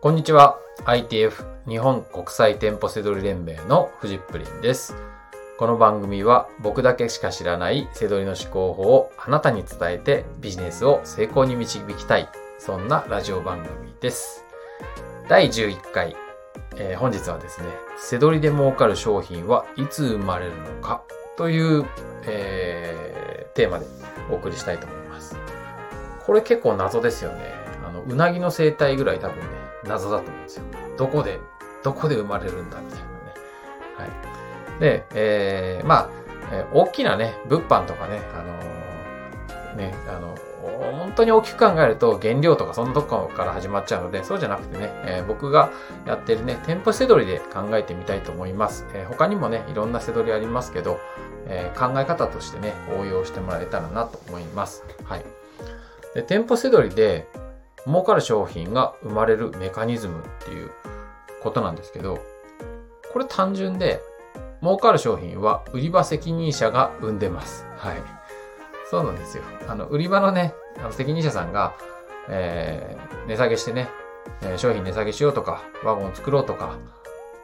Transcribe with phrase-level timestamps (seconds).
[0.00, 0.60] こんにちは。
[0.84, 4.94] ITF 日本国際店舗セドリ連盟のフジップリンです。
[5.58, 12.28] この番組は僕だけしか知らないセドリの思考法をあなたに伝えてビジネスを成功に導きたい。
[12.60, 14.44] そんなラジオ番組です。
[15.28, 16.14] 第11回、
[16.76, 17.66] えー本日はですね、
[17.98, 21.02] セドリで儲かる商品はいつ生まれるのか
[21.36, 21.84] という、
[22.24, 23.86] えーテーマで
[24.30, 25.36] お送りしたいと思います。
[26.24, 27.52] これ結構謎ですよね。
[27.84, 30.64] あの、うなぎの生態ぐらい多分ね、謎だと思うんですよ。
[30.96, 31.40] どこで、
[31.82, 33.10] どこで生まれるんだみたいなね。
[33.96, 34.04] は
[34.78, 34.80] い。
[34.80, 36.08] で、えー、まあ、
[36.52, 40.34] えー大きなね、物販とかね、あのーね、あの、
[41.00, 45.70] 本当に大きく考えると原料とかそんなとこから始まっちゃうので、そうじゃなくてね、えー僕が
[46.06, 48.86] やってるね、店舗セドリで考えてみたいと思います。
[48.94, 50.98] えー他にもね、いろんなセドリありますけど、
[51.46, 54.84] えー考え方としてね、応用してもらえたらなと思います。
[55.04, 55.24] はい。
[56.14, 57.26] で、店舗セドリで
[57.86, 60.70] 儲かる商品が生まれるメカニズムっていう
[61.42, 62.18] ことなんですけど、
[63.12, 64.00] これ単純で、
[64.60, 67.64] 儲かる商品は売り場責任者が生んでます。
[67.76, 67.96] はい。
[68.90, 69.44] そうなんですよ。
[69.68, 71.74] あの、売り場のね、あの責任者さんが、
[72.28, 73.88] えー値下げしてね、
[74.42, 76.76] えー商品値下げしようとか、ワゴン作ろうとか、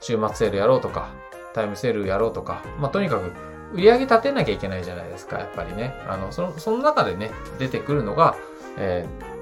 [0.00, 1.08] 週末セールやろうとか、
[1.54, 3.32] タイムセールやろうとか、まあ、とにかく
[3.72, 5.94] 売り上げ立てなきゃいけないじゃないですか、やっぱりね。
[6.06, 8.36] あの、その、その中でね、出てくるのが、
[8.78, 9.39] えー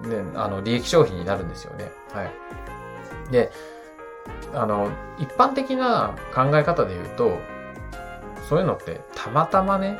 [0.00, 1.90] ね、あの、利益商品になるんですよね。
[2.12, 2.30] はい。
[3.30, 3.50] で、
[4.54, 7.38] あの、一般的な考え方で言うと、
[8.48, 9.98] そういうのってたまたまね、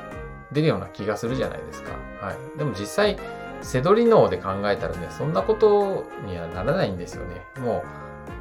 [0.53, 1.93] 出るような気がするじゃないですか。
[2.21, 2.59] はい。
[2.59, 3.19] でも実際、
[3.63, 7.43] セドリ脳で考えたらね、そんなことにはならないんですよね。
[7.59, 7.85] も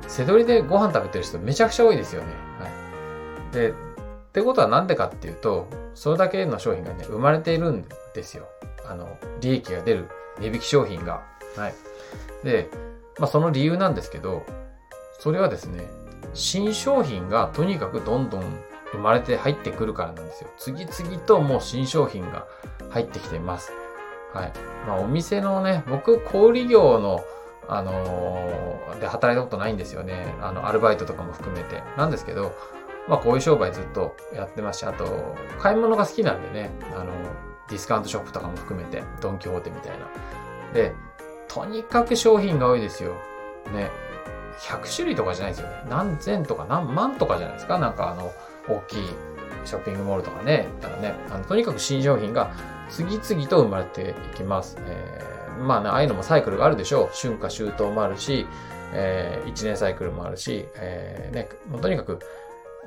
[0.08, 2.28] う、セドリでご飯食べてる人めちゃくちゃ多いですよね。
[2.60, 3.54] はい。
[3.54, 3.74] で、っ
[4.34, 7.86] てことはなんでかっていうと、それだけの商品がね、生まれているん
[8.16, 8.48] ですよ。
[8.88, 11.24] あの、利益が出る値引き商品が。
[11.56, 11.74] はい。
[12.44, 12.70] で、
[13.20, 14.44] まあその理由なんですけど、
[15.20, 15.86] それはですね、
[16.34, 18.44] 新商品がとにかくどんどん
[18.92, 20.50] 生まれて入ってくるからなんですよ。
[20.58, 22.46] 次々ともう新商品が
[22.90, 23.72] 入ってきています。
[24.34, 24.54] はい。
[24.88, 27.24] まあお店のね、僕、小売業の、
[27.68, 30.36] あのーで働いたことないんですよね。
[30.42, 31.84] あの、アルバイトとかも含めて。
[31.98, 32.54] なんですけど、
[33.08, 37.12] まあこういう商売ずっとやってますし、あと、買い物が好きなんでね、あの、
[37.70, 40.06] ディスカウントショップとかも含めて、ドンキホーテみたいな。
[40.74, 40.94] で、
[41.48, 43.14] とにかく商品が多いですよ。
[43.74, 43.90] ね。
[44.60, 45.84] 100種類とかじゃないですよね。
[45.90, 47.80] 何千とか何万とかじゃないですか。
[47.80, 48.32] なんかあの、
[48.68, 49.10] 大きい
[49.66, 52.52] ショッピングモールとかね、言ったらね、あの、とにかく新商品が
[52.90, 54.78] 次々と生まれていきます。
[54.80, 57.10] えー、まあね、ああいうのもサイクルがあるでしょう。
[57.14, 58.48] 春夏秋冬もあるし、
[58.94, 62.20] えー、1年サイクルもあるし、えー、ね、もうとにかく、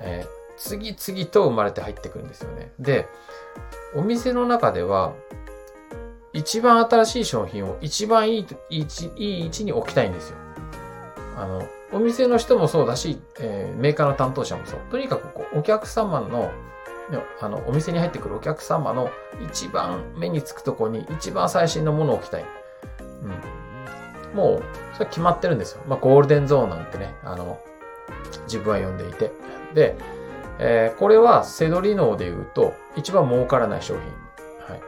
[0.01, 2.73] えー、次々と生まれて入ってくるんですよね。
[2.79, 3.09] で、
[3.95, 5.15] お店の中では、
[6.33, 10.37] 一番新しい商品を一番いい位置、いい位置に置きたいんですよ。
[11.37, 14.81] あの、お店の人もそうだし、えーメーカーの担当者もそう。
[14.91, 16.51] とにかくこうお客様の、
[17.41, 19.11] あの、お店に入ってくるお客様の
[19.51, 22.45] 一番目につくとこに一番最新のものを置きたい。
[23.23, 24.37] うん。
[24.37, 24.63] もう、
[24.95, 25.83] それ決まってるんですよ。
[25.87, 27.59] まあ、ゴールデンゾーンなんてね、あの、
[28.45, 29.33] 自分は呼んでいて。
[29.75, 29.97] で、
[30.59, 34.03] えーこれはセドリ脳で言うと、一番儲からない商品。
[34.67, 34.81] は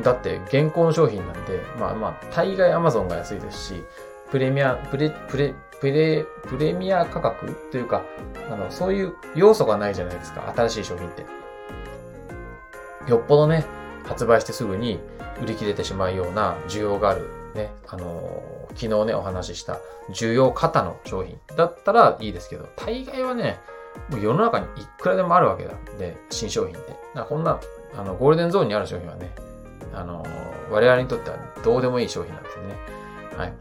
[0.00, 0.02] い。
[0.02, 3.84] だって、現行の商品なんで、まあまあ、大概 Amazon が安いですし、
[4.30, 8.02] プレミア、プレ、プレ、プレ、プレミア価格というか、
[8.50, 11.26] あの、そういう要素がないじゃないですか、新しい商品って。
[13.08, 13.64] よっぽどね、
[14.04, 15.00] 発売してすぐに
[15.42, 19.78] 売り切れてしまうような需要がある、ね、あのー昨日ね、お話しした
[20.10, 23.60] 需要型の商品だったらいいですけど、大概はね、
[24.08, 25.72] もう世の中にいくらでもあるわけだ。
[25.98, 26.96] で、新商品って。
[27.14, 27.60] だこんな、
[27.96, 29.34] あの、ゴールデンゾーンにある商品はね、
[29.94, 30.24] あの
[30.70, 32.74] 我々にとってはどうでもいい商品なんですよね。
[33.36, 33.52] はい。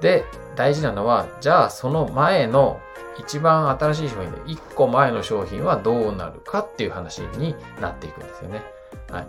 [0.00, 0.24] で、
[0.56, 2.80] 大事なのは、じゃあその前の
[3.18, 8.62] 一番新しい商品で1個前の商品はどうなるかっていう話になっていくんですよね。
[9.10, 9.26] はい。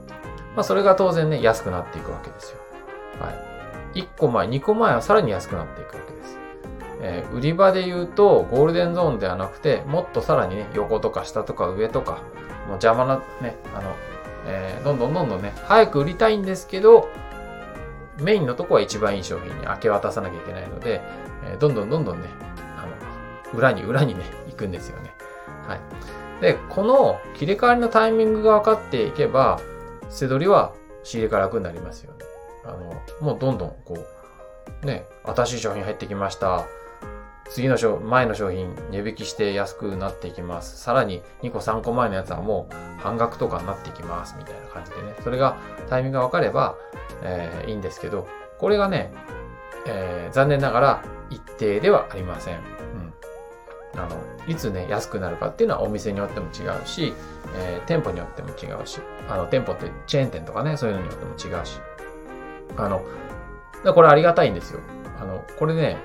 [0.55, 2.59] まあそれが当然ね、安くなっていくわけですよ。
[3.19, 3.31] は
[3.93, 3.99] い。
[3.99, 6.39] 1個前、2個前はさらに安くなっていくわけです。
[7.05, 12.21] えー売り場で言うと、ゴールデンゾーンではなくて、もっとさらにね、横とか下とか上とか、もう
[12.71, 13.93] 邪魔なね、あの、
[14.47, 17.09] えーどんどんどんどんね、早く売りたいんですけど、
[18.19, 21.01] メインのとこは一番いい商品に明け渡さなきゃいけないので、
[21.45, 22.29] えーどんどんどんどんね、
[22.77, 22.85] あ
[23.53, 25.11] の、裏に裏にね、行くんですよね。
[25.67, 25.79] はい。
[26.41, 29.59] で、この切り替わりのタイミングが分かっていけば、
[30.09, 30.73] 背取りは
[31.03, 32.25] 仕入れが楽になりますよね。
[32.65, 33.97] あの、もうどんどんこ
[34.83, 36.65] う、ね、新しい商品入ってきました。
[37.49, 40.81] 次の商、前の商品値引きして安くなっていきます。
[40.81, 44.35] さらに2個3個前のやつはもう半額とかになっていきます。
[44.37, 45.15] みたいな感じでね。
[45.23, 45.57] それが
[45.89, 46.75] タイミングが分かれば、
[47.21, 48.27] えーいいんですけど、
[48.59, 49.11] これがね、
[49.87, 52.55] えー残念ながら一定ではありません。
[52.55, 53.99] うん。
[53.99, 54.17] あの、
[54.47, 57.13] いつね、安くなるかっていうのはお店によっても違うし、
[57.55, 58.99] えー、店舗によっても違うし、
[59.29, 61.79] あの、店舗ってチェーン店とかね、そういうのによっても違うし。
[62.77, 63.03] あの、
[63.93, 64.79] これありがたいんですよ。
[65.21, 65.97] あの、これね、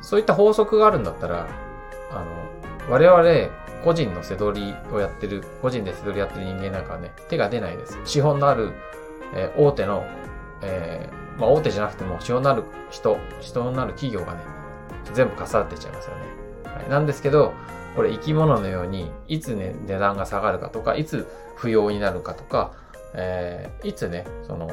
[0.00, 1.48] そういった法則があるんだったら、
[2.10, 7.98] あの、我々、個人の背取りをやってる、個人で背取りやってる人間なんかはね、手が出ないです。
[8.04, 8.72] 資本のある、
[9.34, 10.04] えー、大手の、
[10.62, 14.40] えー、まあ大手じゃなくても資本のある人、人のある企業がね、
[15.14, 16.22] 全部重なってっちゃいますよね。
[16.64, 17.52] はい、なんですけど、
[17.94, 22.72] これ生き物のように、いつね、値段が下がるかとか、いつ不要になるかとか、
[23.14, 24.68] えー、いつね、その、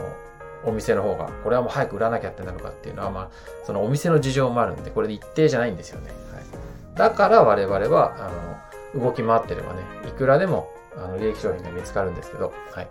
[0.66, 3.30] お店の方が、これはもう早く売らなきゃってなるかっていうのは、まあ、
[3.66, 6.10] そのお店の事情もあるんで、これで一定じゃないんですよね。
[6.34, 6.44] はい、
[6.96, 8.16] だから我々は、
[8.94, 12.88] あの、動き回ってればね、いくらでも、あの、利益商品が見つかるんですけど、はい。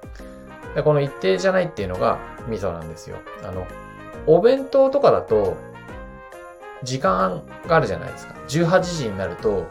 [0.74, 3.18] でこの一定じゃないっていうのがミソなんですよ。
[3.44, 3.66] あの、
[4.26, 5.56] お弁当とかだと、
[6.82, 8.34] 時間があるじゃないですか。
[8.48, 9.66] 18時になると、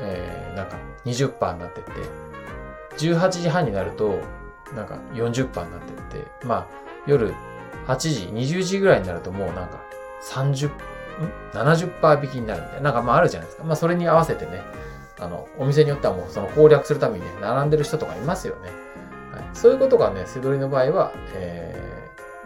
[0.00, 1.90] えー、なんか20%になってって、
[3.06, 4.20] 18時半になると、
[4.74, 6.66] なんか40%になってって、まあ、
[7.06, 7.34] 夜
[7.86, 9.80] 8時、20時ぐらいになるともうなんか
[10.22, 10.72] 30、ん
[11.52, 12.82] ?70% 引きになるみたいな。
[12.82, 13.64] なんかまああるじゃないですか。
[13.64, 14.62] まあそれに合わせてね、
[15.18, 18.70] あの、お店によってはもうその攻略するためにね、並んでる人とかいますよね。
[19.32, 21.74] はい、そういうことがね、背取りの場合は、え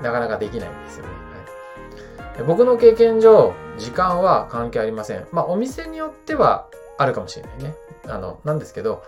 [0.01, 1.11] ー、なかなかできないんですよね。
[2.37, 5.27] はい、僕の経験上、時間は関係ありません。
[5.33, 6.67] まあお店によっては
[6.99, 7.75] あるかもしれないね。
[8.09, 9.03] あの、なんですけど、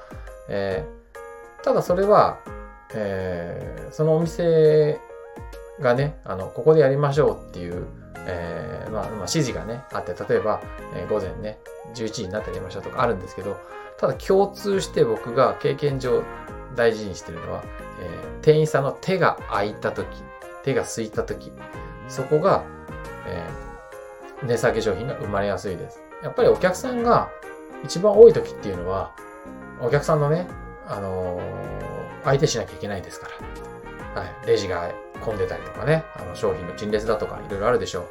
[0.49, 2.39] えー、ただそれは、
[2.95, 5.01] えー、そのお店
[5.81, 7.87] がね、あの、ここでやりましょうっていう、
[8.27, 10.61] えー、まあ、まあ、指示がね、あって、例えば、
[10.95, 11.59] えー、午前ね、
[11.95, 13.57] 11時になってやりましょうとかあるんですけど、
[13.99, 16.23] ただ共通して僕が経験上
[16.75, 17.65] 大事にしてるのは、
[18.01, 20.07] えー、店員さんの手が空いた時、
[20.65, 21.53] 手が空いた時、
[22.09, 22.65] そこが、
[23.27, 26.01] えー、値下げ商品が生まれやすいです。
[26.23, 27.31] やっぱりお客さんが
[27.85, 29.15] 一番多い時っていうのは、
[29.81, 30.47] お客さんのね、
[30.89, 33.29] あのー、相手しなきゃいけないですか
[34.15, 34.23] ら。
[34.23, 34.47] はい。
[34.47, 38.07] レジが混んでたりとかね、あの商品の陳列だとかいろいろあるでしょ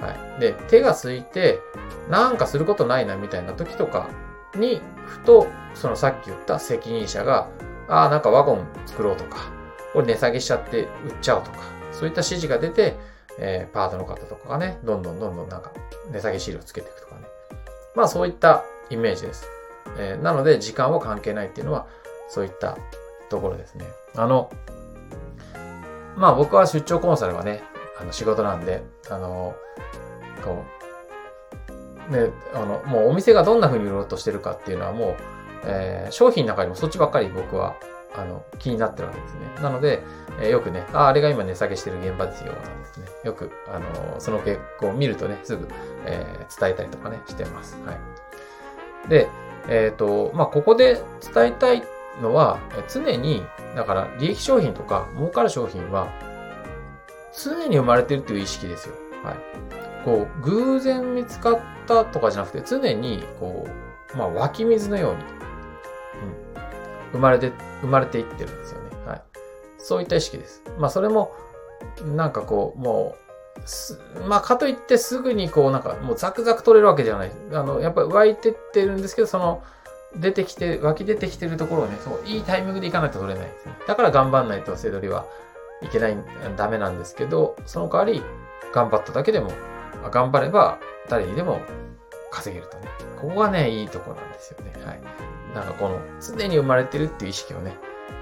[0.00, 0.04] う。
[0.04, 0.40] はい。
[0.40, 1.60] で、手が空いて、
[2.08, 4.08] なんかすることないなみたいな時とか
[4.56, 7.48] に、ふと、そのさっき言った責任者が、
[7.88, 9.50] ああ、なんかワゴン作ろうとか、
[9.92, 10.88] これ値下げしちゃって売っ
[11.20, 11.58] ちゃおうとか、
[11.92, 12.96] そういった指示が出て、
[13.38, 15.72] えー、パートの方とかがね、どんどんどんどんなんか
[16.10, 17.22] 値下げシールをつけていくとかね。
[17.94, 19.46] まあそういったイメージです。
[19.98, 21.86] えー、なので時間は関係ないっていうのは、
[22.28, 22.76] そういった
[23.28, 23.86] ところですね。
[24.16, 24.50] あの、
[26.20, 27.62] まあ僕は出張コンサルがね、
[27.98, 29.56] あの仕事なんで、あの、
[30.44, 30.64] こ
[32.10, 35.16] う、ね、あの、もうお店がどんな風に売ろうとしてるかっていうのはもう、
[35.64, 37.74] えー、商品の中にもそっちばっかり僕は、
[38.14, 39.40] あの、気になってるわけですね。
[39.62, 40.02] なので、
[40.42, 43.06] えー、よくね、あ、あれが今値下げしてる現場ですよ、なんですね。
[43.24, 45.66] よく、あの、その傾向を見るとね、すぐ、
[46.04, 47.78] えー、伝えたりとかね、してます。
[47.86, 49.08] はい。
[49.08, 49.26] で、
[49.68, 51.00] えっ、と、まあ、ここで
[51.32, 51.82] 伝えたい
[52.20, 52.58] のは、
[52.88, 53.44] 常に、
[53.76, 56.08] だから利益商品とか儲かる商品は、
[57.32, 58.94] 常に生まれてるっていう意識ですよ。
[59.22, 59.36] はい。
[60.04, 63.66] こう、偶然見つかったとかじゃなくて、常に、こ
[64.14, 65.26] う、まあ、湧き水のように、うん、
[67.12, 67.52] 生まれて、
[67.82, 68.90] 生まれていってるんですよね。
[69.06, 69.22] はい。
[69.78, 70.62] そういった意識です。
[70.78, 71.32] まあ、それも、
[72.04, 77.32] なんかこう、もう、すまあ、かといってすぐにこう、なんか、もうザクザク取れるわけじゃない。
[77.52, 79.62] あの、やっぱり湧いてってるんですけど、その、
[80.16, 83.74] 出てきて、湧き出てきてるところをね、そう、いいタイミングで行かないと取れないですね。
[83.86, 85.26] だから頑張んないと、セドリは
[85.82, 86.16] いけない、
[86.56, 88.22] ダメなんですけど、その代わり、
[88.72, 89.52] 頑張っただけでも、
[90.10, 91.60] 頑張れば、誰にでも
[92.30, 92.88] 稼げるとね。
[93.20, 94.72] ここがね、いいとこなんですよね。
[94.84, 95.00] はい。
[95.54, 97.76] なんかこの、常に生まれてるっていう意識をね、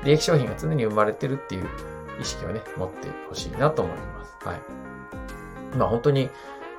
[0.04, 1.68] 利益商品が常に生まれてるっていう
[2.20, 4.36] 意識をね、持ってほしいなと思います。
[4.46, 4.60] はい。
[5.76, 6.30] まあ本当に、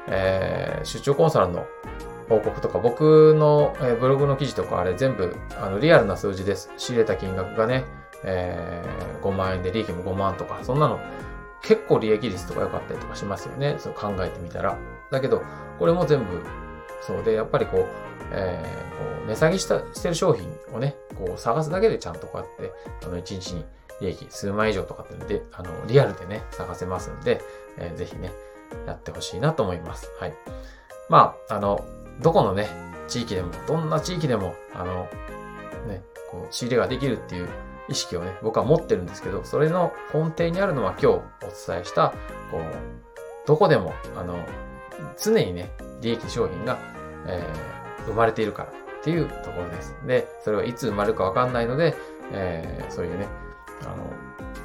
[0.07, 1.65] えー、出張コンサルの
[2.29, 6.71] 報告とか、僕の、ブログの記事とかあれ全部、あの、リアルな数字です。
[6.77, 7.85] 仕入れた金額がね、
[8.23, 10.99] えー、5万円で利益も5万とか、そんなの
[11.61, 13.75] 結構利益率とか良かったりとかしますよね。
[13.79, 14.77] そう考えてみたら。
[15.11, 15.41] だけど、
[15.79, 16.25] これも全部、
[17.01, 17.85] そうで、やっぱりこう、
[18.31, 22.71] えー、こう値下げした、してる商品をね、こう探すだけでちゃんとこうやって、
[23.05, 23.65] あの、1日に
[24.01, 27.41] 利益数万以上とかってで、あの、リアルでね、探せますんで、
[27.77, 28.31] えー、ぜひね、
[28.85, 30.11] やってほしいなと思います。
[30.19, 30.33] はい。
[31.09, 31.85] まあ、あの、
[32.19, 32.67] どこのね、
[33.07, 35.07] 地域でも、どんな地域でも、あの、
[35.87, 37.49] ね、こう、仕入れができるっていう
[37.87, 41.21] 意識をね、僕は持ってるんですけど、それの根底にあるのは今日お
[41.67, 42.13] 伝えした、
[42.51, 42.61] こう、
[43.47, 44.45] どこでも、あの、
[45.17, 45.71] 常にね、
[46.01, 46.77] 利益商品が、
[47.25, 49.95] えー、生まれているからっていうところです。
[50.05, 51.95] で、それはいつ生まれるかわかんないので、
[52.31, 53.27] えー、そういうね、
[53.83, 54.11] あの、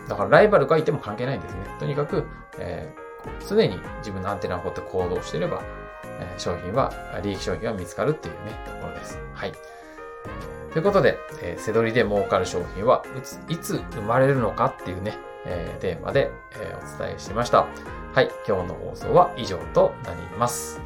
[0.09, 1.61] だからライバルがいても関係ないんですね。
[1.79, 2.25] とにかく、
[2.59, 5.63] えー、常に自分のアンテナを持って行動してれば、
[6.21, 6.92] え商品は、
[7.23, 9.18] 利益商品は見つかるっていうね、ところです。
[9.35, 9.52] はい。
[10.73, 13.04] ということで、えー、せどりで儲かる商品は
[13.49, 15.16] いつ生まれるのかっていうね、
[15.47, 17.66] えー、テーマで、えー、お伝えしました。
[18.12, 20.80] はい、今日の放送は以上となります。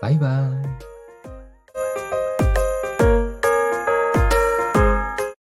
[0.00, 0.91] バイバイ。